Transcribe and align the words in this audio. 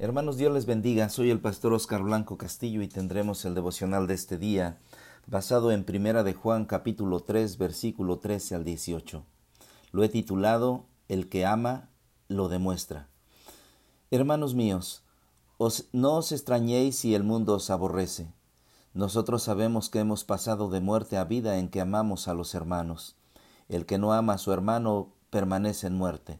Hermanos, 0.00 0.36
Dios 0.36 0.52
les 0.52 0.64
bendiga. 0.64 1.08
Soy 1.08 1.28
el 1.28 1.40
pastor 1.40 1.72
Oscar 1.72 2.04
Blanco 2.04 2.38
Castillo 2.38 2.82
y 2.82 2.88
tendremos 2.88 3.44
el 3.44 3.56
devocional 3.56 4.06
de 4.06 4.14
este 4.14 4.38
día, 4.38 4.78
basado 5.26 5.72
en 5.72 5.82
Primera 5.82 6.22
de 6.22 6.34
Juan 6.34 6.66
capítulo 6.66 7.18
3, 7.18 7.58
versículo 7.58 8.20
13 8.20 8.54
al 8.54 8.62
18. 8.62 9.24
Lo 9.90 10.04
he 10.04 10.08
titulado 10.08 10.84
El 11.08 11.28
que 11.28 11.44
ama 11.46 11.88
lo 12.28 12.48
demuestra. 12.48 13.08
Hermanos 14.12 14.54
míos, 14.54 15.02
os, 15.56 15.88
no 15.90 16.14
os 16.18 16.30
extrañéis 16.30 16.94
si 16.94 17.16
el 17.16 17.24
mundo 17.24 17.56
os 17.56 17.68
aborrece. 17.68 18.32
Nosotros 18.94 19.42
sabemos 19.42 19.90
que 19.90 19.98
hemos 19.98 20.22
pasado 20.22 20.70
de 20.70 20.78
muerte 20.78 21.16
a 21.16 21.24
vida 21.24 21.58
en 21.58 21.70
que 21.70 21.80
amamos 21.80 22.28
a 22.28 22.34
los 22.34 22.54
hermanos. 22.54 23.16
El 23.68 23.84
que 23.84 23.98
no 23.98 24.12
ama 24.12 24.34
a 24.34 24.38
su 24.38 24.52
hermano 24.52 25.08
permanece 25.30 25.88
en 25.88 25.96
muerte. 25.96 26.38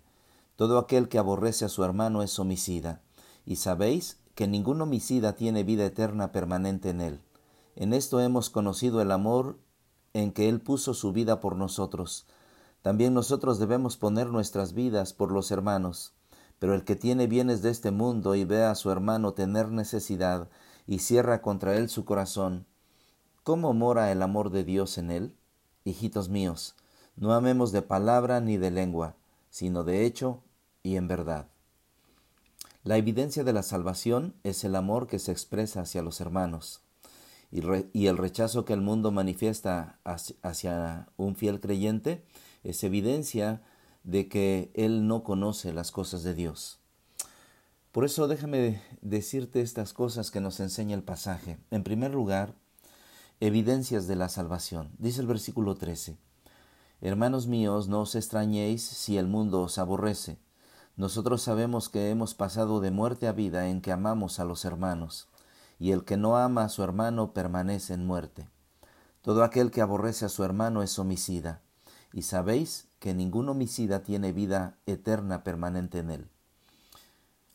Todo 0.54 0.79
aquel 0.79 1.09
que 1.09 1.18
aborrece 1.18 1.64
a 1.64 1.68
su 1.68 1.82
hermano 1.82 2.22
es 2.22 2.38
homicida 2.38 3.02
y 3.49 3.57
sabéis 3.57 4.21
que 4.35 4.46
ningún 4.46 4.83
homicida 4.83 5.35
tiene 5.35 5.64
vida 5.64 5.86
eterna 5.86 6.32
permanente 6.32 6.91
en 6.91 7.00
él. 7.00 7.21
En 7.77 7.95
esto 7.95 8.21
hemos 8.21 8.50
conocido 8.50 9.00
el 9.00 9.11
amor 9.11 9.57
en 10.13 10.32
que 10.32 10.50
Él 10.50 10.61
puso 10.61 10.93
su 10.93 11.14
vida 11.14 11.41
por 11.41 11.57
nosotros. 11.57 12.27
También 12.82 13.14
nosotros 13.14 13.58
debemos 13.58 13.96
poner 13.96 14.27
nuestras 14.27 14.75
vidas 14.75 15.14
por 15.14 15.32
los 15.32 15.50
hermanos. 15.50 16.13
Pero 16.58 16.75
el 16.75 16.85
que 16.85 16.95
tiene 16.95 17.27
bienes 17.27 17.63
de 17.63 17.71
este 17.71 17.91
mundo 17.91 18.35
y 18.35 18.45
ve 18.45 18.64
a 18.64 18.75
su 18.75 18.91
hermano 18.91 19.32
tener 19.32 19.71
necesidad 19.71 20.50
y 20.86 20.99
cierra 20.99 21.41
contra 21.41 21.75
él 21.77 21.89
su 21.89 22.05
corazón, 22.05 22.67
¿cómo 23.44 23.72
mora 23.72 24.13
el 24.13 24.21
amor 24.21 24.50
de 24.50 24.63
Dios 24.63 24.99
en 24.99 25.11
él? 25.11 25.35
Hijitos 25.85 26.29
míos, 26.29 26.75
no 27.17 27.33
amemos 27.33 27.72
de 27.72 27.80
palabra 27.80 28.43
ni 28.43 28.58
de 28.58 28.71
lengua, 28.71 29.17
sino 29.49 29.85
de 29.85 30.05
hecho 30.05 30.43
y 30.83 30.96
en 30.96 31.08
verdad. 31.08 31.49
La 32.84 32.97
evidencia 32.97 33.45
de 33.45 33.53
la 33.53 33.62
salvación 33.62 34.34
es 34.45 34.64
el 34.64 34.77
amor 34.77 35.06
que 35.06 35.19
se 35.19 35.33
expresa 35.33 35.81
hacia 35.83 36.03
los 36.03 36.20
hermanos 36.20 36.83
y, 37.50 38.06
el 38.06 38.19
rechazo 38.19 38.64
que 38.64 38.75
el 38.75 38.80
mundo 38.80 39.11
manifiesta 39.11 39.98
hacia, 40.05 41.08
un 41.17 41.34
fiel 41.34 41.61
creyente 41.61 42.25
es 42.62 42.84
evidencia 42.84 43.62
de 44.05 44.28
que 44.28 44.70
él 44.75 45.06
no 45.06 45.22
conoce 45.25 45.72
las 45.72 45.91
cosas 45.91 46.22
de 46.22 46.34
Dios. 46.34 46.78
Por 47.92 48.05
eso 48.05 48.28
déjame 48.28 48.83
decirte 49.00 49.61
estas 49.61 49.92
cosas 49.92 50.30
que 50.30 50.41
nos 50.41 50.61
enseña 50.61 50.95
el 50.95 51.02
pasaje. 51.02 51.58
En 51.70 51.84
primer 51.84 52.12
lugar, 52.12 52.55
evidencias 53.41 54.06
de 54.06 54.17
la 54.17 54.28
salvación. 54.28 54.91
Dice 54.98 55.20
el 55.20 55.27
versículo 55.27 55.74
13, 55.74 56.17
Hermanos 57.00 57.47
míos, 57.47 57.89
no 57.89 58.02
os 58.02 58.14
extrañéis 58.14 58.83
si 58.83 59.17
el 59.17 59.27
mundo 59.27 59.62
os 59.62 59.78
aborrece. 59.78 60.36
Nosotros 60.98 61.42
sabemos 61.42 61.88
que 61.88 62.10
hemos 62.10 62.34
pasado 62.34 62.80
de 62.80 62.91
muerte 62.91 63.28
a 63.28 63.32
vida 63.32 63.68
en 63.68 63.80
que 63.80 63.92
amamos 63.92 64.41
a 64.41 64.44
los 64.44 64.64
hermanos, 64.64 65.28
y 65.78 65.92
el 65.92 66.05
que 66.05 66.16
no 66.16 66.36
ama 66.36 66.64
a 66.64 66.68
su 66.68 66.82
hermano 66.82 67.32
permanece 67.32 67.94
en 67.94 68.05
muerte. 68.05 68.48
Todo 69.22 69.44
aquel 69.44 69.70
que 69.70 69.80
aborrece 69.80 70.24
a 70.24 70.28
su 70.28 70.42
hermano 70.42 70.82
es 70.82 70.98
homicida, 70.98 71.62
y 72.12 72.22
sabéis 72.22 72.88
que 72.98 73.14
ningún 73.14 73.48
homicida 73.48 74.02
tiene 74.02 74.32
vida 74.32 74.77
eterna 74.86 75.44
permanente 75.44 76.00
en 76.00 76.10
él. 76.10 76.28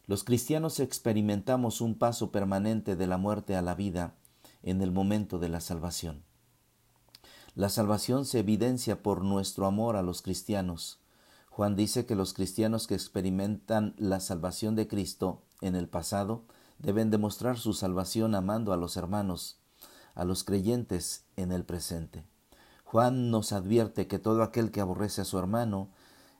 Los 0.07 0.23
cristianos 0.23 0.79
experimentamos 0.79 1.81
un 1.81 1.95
paso 1.95 2.31
permanente 2.31 2.95
de 2.95 3.07
la 3.07 3.17
muerte 3.17 3.57
a 3.57 3.61
la 3.61 3.75
vida 3.75 4.13
en 4.61 4.81
el 4.81 4.93
momento 4.93 5.37
de 5.37 5.49
la 5.49 5.59
salvación. 5.59 6.23
La 7.55 7.67
salvación 7.67 8.23
se 8.23 8.39
evidencia 8.39 9.03
por 9.03 9.21
nuestro 9.21 9.65
amor 9.65 9.97
a 9.97 10.01
los 10.01 10.21
cristianos, 10.21 11.02
Juan 11.55 11.75
dice 11.75 12.07
que 12.07 12.15
los 12.15 12.33
cristianos 12.33 12.87
que 12.87 12.95
experimentan 12.95 13.93
la 13.99 14.19
salvación 14.21 14.75
de 14.75 14.87
Cristo 14.87 15.43
en 15.61 15.75
el 15.75 15.87
pasado 15.87 16.45
deben 16.79 17.11
demostrar 17.11 17.59
su 17.59 17.73
salvación 17.73 18.33
amando 18.33 18.73
a 18.73 18.77
los 18.77 18.97
hermanos, 18.97 19.59
a 20.15 20.25
los 20.25 20.43
creyentes 20.43 21.25
en 21.35 21.51
el 21.51 21.63
presente. 21.63 22.25
Juan 22.85 23.29
nos 23.29 23.51
advierte 23.51 24.07
que 24.07 24.17
todo 24.17 24.41
aquel 24.41 24.71
que 24.71 24.81
aborrece 24.81 25.21
a 25.21 25.25
su 25.25 25.37
hermano 25.37 25.89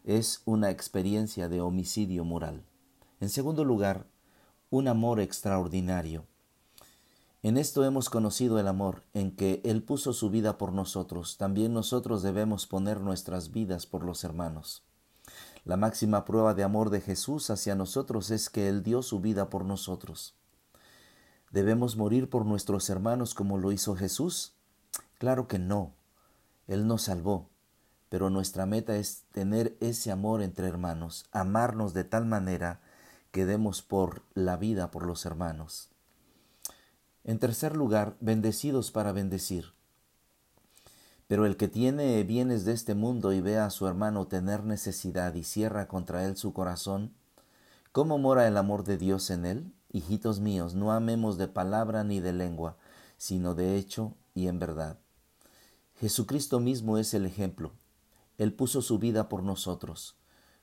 es 0.03 0.41
una 0.45 0.71
experiencia 0.71 1.47
de 1.47 1.61
homicidio 1.61 2.25
moral. 2.25 2.63
En 3.19 3.29
segundo 3.29 3.65
lugar, 3.65 4.07
un 4.71 4.87
amor 4.87 5.19
extraordinario. 5.19 6.25
En 7.43 7.57
esto 7.57 7.85
hemos 7.85 8.09
conocido 8.09 8.57
el 8.57 8.67
amor, 8.67 9.03
en 9.13 9.29
que 9.35 9.61
Él 9.63 9.83
puso 9.83 10.11
su 10.11 10.31
vida 10.31 10.57
por 10.57 10.73
nosotros. 10.73 11.37
También 11.37 11.71
nosotros 11.71 12.23
debemos 12.23 12.65
poner 12.65 12.99
nuestras 12.99 13.51
vidas 13.51 13.85
por 13.85 14.03
los 14.03 14.23
hermanos. 14.23 14.81
La 15.65 15.77
máxima 15.77 16.25
prueba 16.25 16.53
de 16.53 16.63
amor 16.63 16.89
de 16.89 16.99
Jesús 16.99 17.49
hacia 17.49 17.75
nosotros 17.75 18.31
es 18.31 18.49
que 18.49 18.67
Él 18.67 18.83
dio 18.83 19.01
su 19.01 19.21
vida 19.21 19.49
por 19.49 19.63
nosotros. 19.63 20.35
¿Debemos 21.51 21.95
morir 21.95 22.29
por 22.29 22.45
nuestros 22.45 22.89
hermanos 22.89 23.33
como 23.33 23.57
lo 23.57 23.71
hizo 23.71 23.95
Jesús? 23.95 24.53
Claro 25.19 25.47
que 25.47 25.59
no. 25.59 25.93
Él 26.67 26.87
nos 26.87 27.03
salvó, 27.03 27.49
pero 28.09 28.29
nuestra 28.29 28.65
meta 28.65 28.97
es 28.97 29.23
tener 29.31 29.77
ese 29.79 30.11
amor 30.11 30.41
entre 30.41 30.67
hermanos, 30.67 31.25
amarnos 31.31 31.93
de 31.93 32.03
tal 32.03 32.25
manera 32.25 32.81
que 33.31 33.45
demos 33.45 33.81
por 33.81 34.21
la 34.33 34.57
vida 34.57 34.91
por 34.91 35.05
los 35.05 35.25
hermanos. 35.25 35.89
En 37.23 37.39
tercer 37.39 37.75
lugar, 37.77 38.17
bendecidos 38.19 38.91
para 38.91 39.13
bendecir. 39.13 39.73
Pero 41.33 41.47
el 41.47 41.57
que 41.57 41.67
tiene 41.67 42.23
bienes 42.23 42.63
de 42.63 42.73
este 42.73 42.93
mundo 42.93 43.33
y 43.33 43.41
ve 43.41 43.57
a 43.57 43.71
su 43.71 43.87
hermano 43.87 44.27
tener 44.27 44.63
necesidad 44.63 45.33
y 45.33 45.41
cierra 45.43 45.87
contra 45.87 46.27
él 46.27 46.37
su 46.37 46.53
corazón, 46.53 47.11
¿cómo 47.91 48.19
mora 48.19 48.47
el 48.47 48.55
amor 48.55 48.83
de 48.83 48.99
Dios 48.99 49.31
en 49.31 49.47
él? 49.47 49.73
Hijitos 49.91 50.39
míos, 50.39 50.75
no 50.75 50.91
amemos 50.91 51.39
de 51.39 51.47
palabra 51.47 52.03
ni 52.03 52.19
de 52.19 52.33
lengua, 52.33 52.77
sino 53.17 53.55
de 53.55 53.77
hecho 53.77 54.13
y 54.35 54.45
en 54.45 54.59
verdad. 54.59 54.99
Jesucristo 55.95 56.59
mismo 56.59 56.99
es 56.99 57.15
el 57.15 57.25
ejemplo. 57.25 57.71
Él 58.37 58.53
puso 58.53 58.83
su 58.83 58.99
vida 58.99 59.27
por 59.27 59.41
nosotros. 59.41 60.15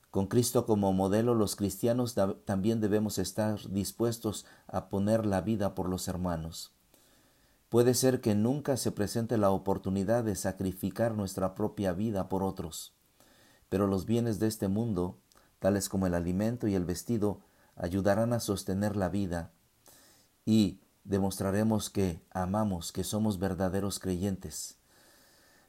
Con 0.09 0.27
Cristo 0.27 0.65
como 0.65 0.93
modelo, 0.93 1.35
los 1.35 1.57
cristianos 1.57 2.15
también 2.45 2.79
debemos 2.79 3.17
estar 3.17 3.59
dispuestos 3.71 4.45
a 4.67 4.87
poner 4.87 5.25
la 5.25 5.41
vida 5.41 5.75
por 5.75 5.89
los 5.89 6.07
hermanos. 6.07 6.71
Puede 7.71 7.93
ser 7.93 8.19
que 8.19 8.35
nunca 8.35 8.75
se 8.75 8.91
presente 8.91 9.37
la 9.37 9.49
oportunidad 9.51 10.25
de 10.25 10.35
sacrificar 10.35 11.15
nuestra 11.15 11.55
propia 11.55 11.93
vida 11.93 12.27
por 12.27 12.43
otros, 12.43 12.93
pero 13.69 13.87
los 13.87 14.05
bienes 14.05 14.39
de 14.39 14.47
este 14.47 14.67
mundo, 14.67 15.21
tales 15.59 15.87
como 15.87 16.05
el 16.05 16.13
alimento 16.13 16.67
y 16.67 16.75
el 16.75 16.83
vestido, 16.83 17.39
ayudarán 17.77 18.33
a 18.33 18.41
sostener 18.41 18.97
la 18.97 19.07
vida 19.07 19.53
y 20.43 20.81
demostraremos 21.05 21.89
que 21.89 22.21
amamos, 22.31 22.91
que 22.91 23.05
somos 23.05 23.39
verdaderos 23.39 23.99
creyentes. 23.99 24.75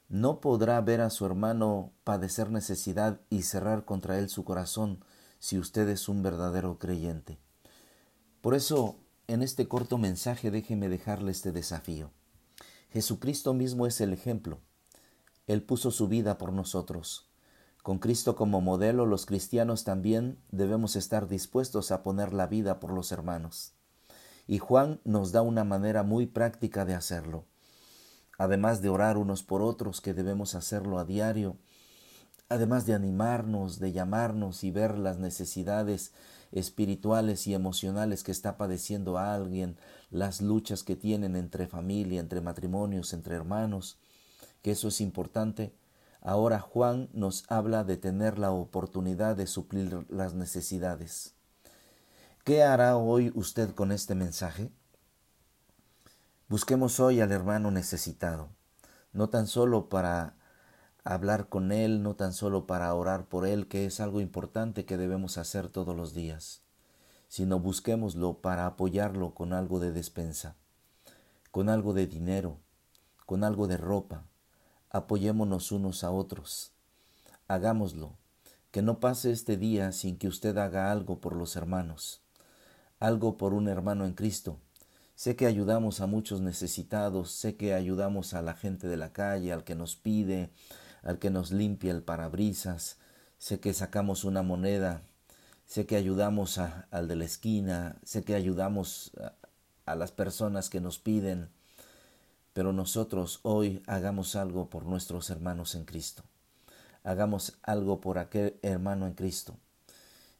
No 0.09 0.41
podrá 0.41 0.81
ver 0.81 0.99
a 0.99 1.09
su 1.09 1.25
hermano 1.25 1.93
padecer 2.03 2.51
necesidad 2.51 3.21
y 3.29 3.43
cerrar 3.43 3.85
contra 3.85 4.19
él 4.19 4.27
su 4.27 4.43
corazón 4.43 5.05
si 5.39 5.57
usted 5.57 5.87
es 5.87 6.09
un 6.09 6.21
verdadero 6.21 6.77
creyente. 6.79 7.39
Por 8.41 8.55
eso 8.55 8.97
en 9.27 9.41
este 9.41 9.67
corto 9.67 9.97
mensaje 9.97 10.51
déjeme 10.51 10.89
dejarle 10.89 11.31
este 11.31 11.51
desafío. 11.51 12.11
Jesucristo 12.91 13.53
mismo 13.53 13.87
es 13.87 14.01
el 14.01 14.13
ejemplo. 14.13 14.59
Él 15.47 15.63
puso 15.63 15.91
su 15.91 16.07
vida 16.07 16.37
por 16.37 16.53
nosotros. 16.53 17.29
Con 17.81 17.99
Cristo 17.99 18.35
como 18.35 18.61
modelo, 18.61 19.05
los 19.05 19.25
cristianos 19.25 19.83
también 19.83 20.39
debemos 20.51 20.95
estar 20.95 21.27
dispuestos 21.27 21.91
a 21.91 22.03
poner 22.03 22.33
la 22.33 22.47
vida 22.47 22.79
por 22.79 22.91
los 22.91 23.11
hermanos. 23.11 23.73
Y 24.47 24.59
Juan 24.59 25.01
nos 25.03 25.31
da 25.31 25.41
una 25.41 25.63
manera 25.63 26.03
muy 26.03 26.25
práctica 26.25 26.85
de 26.85 26.93
hacerlo. 26.93 27.45
Además 28.37 28.81
de 28.81 28.89
orar 28.89 29.17
unos 29.17 29.43
por 29.43 29.61
otros, 29.61 30.01
que 30.01 30.13
debemos 30.13 30.55
hacerlo 30.55 30.97
a 30.99 31.05
diario, 31.05 31.57
además 32.49 32.85
de 32.85 32.93
animarnos, 32.93 33.79
de 33.79 33.91
llamarnos 33.91 34.63
y 34.63 34.71
ver 34.71 34.97
las 34.97 35.17
necesidades 35.17 36.13
espirituales 36.53 37.47
y 37.47 37.53
emocionales 37.53 38.23
que 38.23 38.31
está 38.31 38.57
padeciendo 38.57 39.17
a 39.17 39.33
alguien, 39.33 39.77
las 40.11 40.39
luchas 40.41 40.83
que 40.83 40.95
tienen 40.95 41.35
entre 41.35 41.67
familia, 41.67 42.19
entre 42.19 42.41
matrimonios, 42.41 43.11
entre 43.13 43.35
hermanos, 43.35 43.97
que 44.61 44.71
eso 44.71 44.87
es 44.87 45.01
importante. 45.01 45.73
Ahora 46.21 46.59
Juan 46.59 47.09
nos 47.11 47.43
habla 47.49 47.83
de 47.83 47.97
tener 47.97 48.37
la 48.39 48.51
oportunidad 48.51 49.35
de 49.35 49.47
suplir 49.47 50.05
las 50.09 50.35
necesidades. 50.35 51.33
¿Qué 52.43 52.63
hará 52.63 52.97
hoy 52.97 53.31
usted 53.35 53.73
con 53.73 53.91
este 53.91 54.15
mensaje? 54.15 54.71
Busquemos 56.47 56.99
hoy 56.99 57.19
al 57.19 57.31
hermano 57.31 57.71
necesitado, 57.71 58.49
no 59.11 59.29
tan 59.29 59.47
solo 59.47 59.89
para 59.89 60.35
hablar 61.03 61.49
con 61.49 61.71
Él, 61.71 62.03
no 62.03 62.15
tan 62.15 62.33
solo 62.33 62.65
para 62.65 62.93
orar 62.93 63.27
por 63.27 63.45
Él, 63.45 63.67
que 63.67 63.85
es 63.85 63.99
algo 63.99 64.21
importante 64.21 64.85
que 64.85 64.97
debemos 64.97 65.37
hacer 65.37 65.69
todos 65.69 65.95
los 65.95 66.13
días, 66.13 66.61
sino 67.27 67.59
busquémoslo 67.59 68.41
para 68.41 68.65
apoyarlo 68.65 69.33
con 69.33 69.53
algo 69.53 69.79
de 69.79 69.91
despensa, 69.91 70.55
con 71.51 71.69
algo 71.69 71.93
de 71.93 72.07
dinero, 72.07 72.59
con 73.25 73.43
algo 73.43 73.67
de 73.67 73.77
ropa. 73.77 74.25
Apoyémonos 74.89 75.71
unos 75.71 76.03
a 76.03 76.11
otros. 76.11 76.71
Hagámoslo. 77.47 78.17
Que 78.71 78.81
no 78.81 78.99
pase 78.99 79.31
este 79.31 79.55
día 79.55 79.91
sin 79.91 80.17
que 80.17 80.27
usted 80.27 80.57
haga 80.57 80.91
algo 80.91 81.19
por 81.19 81.35
los 81.35 81.55
hermanos. 81.55 82.21
algo 82.99 83.37
por 83.37 83.53
un 83.53 83.67
hermano 83.67 84.05
en 84.05 84.13
Cristo. 84.13 84.59
Sé 85.15 85.35
que 85.35 85.45
ayudamos 85.45 85.99
a 85.99 86.07
muchos 86.07 86.41
necesitados, 86.41 87.31
sé 87.31 87.55
que 87.55 87.73
ayudamos 87.73 88.33
a 88.33 88.41
la 88.41 88.53
gente 88.55 88.87
de 88.87 88.97
la 88.97 89.11
calle, 89.11 89.51
al 89.51 89.63
que 89.63 89.75
nos 89.75 89.95
pide, 89.95 90.51
al 91.03 91.19
que 91.19 91.29
nos 91.29 91.51
limpia 91.51 91.91
el 91.91 92.03
parabrisas, 92.03 92.97
sé 93.37 93.59
que 93.59 93.73
sacamos 93.73 94.23
una 94.23 94.41
moneda, 94.41 95.01
sé 95.65 95.85
que 95.85 95.95
ayudamos 95.95 96.57
al 96.57 97.07
de 97.07 97.15
la 97.15 97.25
esquina, 97.25 97.97
sé 98.03 98.23
que 98.23 98.35
ayudamos 98.35 99.11
a, 99.21 99.33
a 99.85 99.95
las 99.95 100.11
personas 100.11 100.69
que 100.69 100.81
nos 100.81 100.99
piden, 100.99 101.49
pero 102.53 102.73
nosotros 102.73 103.39
hoy 103.43 103.83
hagamos 103.87 104.35
algo 104.35 104.69
por 104.69 104.85
nuestros 104.85 105.29
hermanos 105.29 105.75
en 105.75 105.85
Cristo. 105.85 106.23
Hagamos 107.03 107.57
algo 107.63 107.99
por 107.99 108.17
aquel 108.17 108.57
hermano 108.61 109.07
en 109.07 109.13
Cristo. 109.13 109.57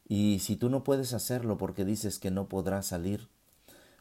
Y 0.08 0.38
si 0.40 0.56
tú 0.56 0.70
no 0.70 0.84
puedes 0.84 1.12
hacerlo 1.12 1.58
porque 1.58 1.84
dices 1.84 2.18
que 2.18 2.30
no 2.30 2.48
podrás 2.48 2.86
salir, 2.86 3.28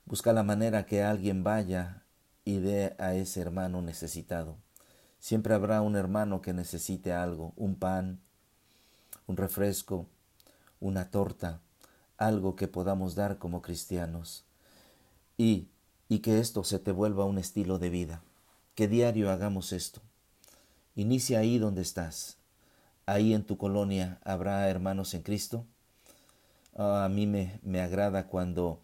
Busca 0.05 0.33
la 0.33 0.43
manera 0.43 0.85
que 0.85 1.01
alguien 1.01 1.43
vaya 1.43 2.03
y 2.43 2.57
dé 2.57 2.93
a 2.99 3.15
ese 3.15 3.39
hermano 3.39 3.81
necesitado. 3.81 4.57
Siempre 5.23 5.53
habrá 5.53 5.81
un 5.81 5.95
hermano 5.95 6.41
que 6.41 6.51
necesite 6.51 7.13
algo, 7.13 7.53
un 7.55 7.75
pan, 7.75 8.19
un 9.25 9.37
refresco, 9.37 10.05
una 10.81 11.11
torta, 11.11 11.61
algo 12.17 12.57
que 12.57 12.67
podamos 12.67 13.15
dar 13.15 13.37
como 13.37 13.61
cristianos. 13.61 14.43
Y, 15.37 15.69
y 16.09 16.19
que 16.19 16.39
esto 16.39 16.65
se 16.65 16.77
te 16.77 16.91
vuelva 16.91 17.23
un 17.23 17.37
estilo 17.37 17.79
de 17.79 17.89
vida. 17.89 18.21
Que 18.75 18.89
diario 18.89 19.31
hagamos 19.31 19.71
esto. 19.71 20.01
Inicia 20.93 21.39
ahí 21.39 21.57
donde 21.57 21.83
estás. 21.83 22.35
Ahí 23.05 23.33
en 23.33 23.45
tu 23.45 23.57
colonia 23.57 24.19
habrá 24.25 24.67
hermanos 24.67 25.13
en 25.13 25.21
Cristo. 25.21 25.65
Ah, 26.75 27.05
a 27.05 27.07
mí 27.07 27.27
me, 27.27 27.61
me 27.63 27.79
agrada 27.79 28.27
cuando 28.27 28.81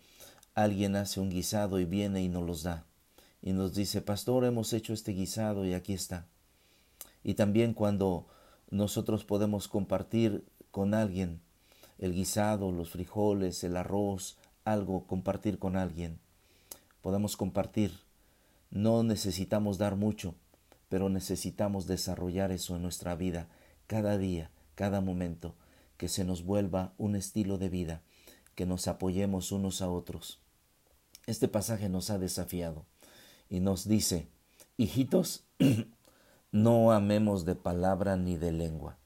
alguien 0.55 0.95
hace 0.95 1.19
un 1.19 1.31
guisado 1.31 1.81
y 1.81 1.83
viene 1.83 2.23
y 2.23 2.29
nos 2.29 2.45
los 2.45 2.63
da. 2.63 2.85
Y 3.41 3.53
nos 3.53 3.73
dice, 3.73 4.01
pastor, 4.01 4.45
hemos 4.45 4.73
hecho 4.73 4.93
este 4.93 5.13
guisado 5.13 5.65
y 5.65 5.73
aquí 5.73 5.93
está. 5.93 6.27
Y 7.23 7.35
también 7.35 7.73
cuando 7.73 8.27
nosotros 8.69 9.23
podemos 9.25 9.67
compartir 9.67 10.45
con 10.71 10.93
alguien 10.93 11.41
el 11.97 12.13
guisado, 12.13 12.71
los 12.71 12.91
frijoles, 12.91 13.63
el 13.63 13.75
arroz, 13.77 14.37
algo, 14.63 15.05
compartir 15.05 15.59
con 15.59 15.75
alguien. 15.75 16.19
Podemos 17.01 17.35
compartir. 17.37 17.99
No 18.71 19.03
necesitamos 19.03 19.77
dar 19.77 19.95
mucho, 19.95 20.35
pero 20.89 21.09
necesitamos 21.09 21.87
desarrollar 21.87 22.51
eso 22.51 22.75
en 22.75 22.83
nuestra 22.83 23.15
vida, 23.15 23.47
cada 23.87 24.17
día, 24.17 24.51
cada 24.75 25.01
momento, 25.01 25.55
que 25.97 26.07
se 26.07 26.23
nos 26.23 26.43
vuelva 26.43 26.93
un 26.97 27.15
estilo 27.15 27.57
de 27.57 27.69
vida, 27.69 28.01
que 28.55 28.65
nos 28.65 28.87
apoyemos 28.87 29.51
unos 29.51 29.81
a 29.81 29.89
otros. 29.89 30.39
Este 31.25 31.47
pasaje 31.47 31.89
nos 31.89 32.09
ha 32.09 32.17
desafiado 32.17 32.85
y 33.49 33.59
nos 33.59 33.87
dice, 33.87 34.29
hijitos, 34.77 35.43
no 36.51 36.91
amemos 36.91 37.45
de 37.45 37.55
palabra 37.55 38.15
ni 38.15 38.37
de 38.37 38.51
lengua, 38.51 38.97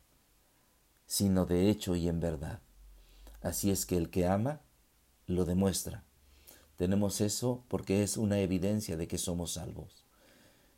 sino 1.05 1.45
de 1.45 1.69
hecho 1.69 1.95
y 1.95 2.07
en 2.07 2.19
verdad. 2.19 2.59
Así 3.41 3.71
es 3.71 3.85
que 3.85 3.97
el 3.97 4.09
que 4.09 4.27
ama, 4.27 4.61
lo 5.25 5.45
demuestra. 5.45 6.03
Tenemos 6.75 7.21
eso 7.21 7.63
porque 7.67 8.03
es 8.03 8.17
una 8.17 8.39
evidencia 8.39 8.97
de 8.97 9.07
que 9.07 9.17
somos 9.17 9.53
salvos. 9.53 10.05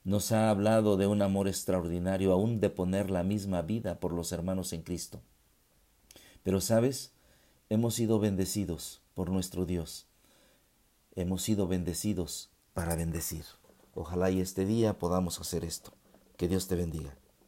Nos 0.04 0.32
ha 0.32 0.50
hablado 0.50 0.98
de 0.98 1.08
un 1.08 1.22
amor 1.22 1.48
extraordinario, 1.48 2.32
aún 2.32 2.60
de 2.60 2.70
poner 2.70 3.10
la 3.10 3.24
misma 3.24 3.62
vida 3.64 4.00
por 4.00 4.14
los 4.14 4.32
hermanos 4.32 4.72
en 4.74 4.84
Cristo. 4.84 5.22
Pero 6.44 6.62
sabes, 6.62 7.12
hemos 7.70 7.96
sido 7.96 8.20
bendecidos 8.20 9.02
por 9.16 9.32
nuestro 9.32 9.66
Dios 9.66 10.08
hemos 11.16 11.42
sido 11.42 11.68
bendecidos 11.68 12.50
para 12.75 12.95
bendecir. 12.98 13.45
Ojalá 13.95 14.30
y 14.30 14.42
este 14.42 14.66
día 14.66 15.00
podamos 15.00 15.39
hacer 15.39 15.63
esto. 15.63 15.94
Que 16.36 16.50
Dios 16.50 16.68
te 16.68 16.75
bendiga. 16.75 17.16